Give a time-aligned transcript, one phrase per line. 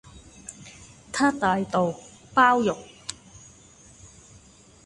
[1.11, 1.93] 她大道、
[2.33, 2.75] 包容